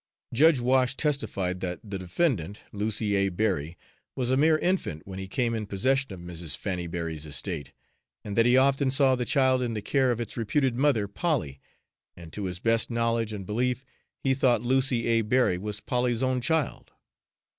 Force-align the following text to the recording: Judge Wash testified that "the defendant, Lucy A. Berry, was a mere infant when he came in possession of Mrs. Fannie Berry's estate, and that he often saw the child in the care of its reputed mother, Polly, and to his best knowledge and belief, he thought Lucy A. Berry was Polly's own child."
Judge 0.33 0.59
Wash 0.59 0.97
testified 0.97 1.59
that 1.59 1.79
"the 1.83 1.99
defendant, 1.99 2.61
Lucy 2.71 3.13
A. 3.15 3.29
Berry, 3.29 3.77
was 4.15 4.31
a 4.31 4.35
mere 4.35 4.57
infant 4.57 5.03
when 5.05 5.19
he 5.19 5.27
came 5.27 5.53
in 5.53 5.67
possession 5.67 6.11
of 6.11 6.19
Mrs. 6.19 6.57
Fannie 6.57 6.87
Berry's 6.87 7.23
estate, 7.27 7.71
and 8.25 8.35
that 8.35 8.47
he 8.47 8.57
often 8.57 8.89
saw 8.89 9.15
the 9.15 9.25
child 9.25 9.61
in 9.61 9.75
the 9.75 9.79
care 9.83 10.09
of 10.09 10.19
its 10.19 10.35
reputed 10.37 10.75
mother, 10.75 11.07
Polly, 11.07 11.59
and 12.17 12.33
to 12.33 12.45
his 12.45 12.57
best 12.57 12.89
knowledge 12.89 13.31
and 13.31 13.45
belief, 13.45 13.85
he 14.23 14.33
thought 14.33 14.63
Lucy 14.63 15.05
A. 15.05 15.21
Berry 15.21 15.59
was 15.59 15.79
Polly's 15.79 16.23
own 16.23 16.41
child." 16.41 16.89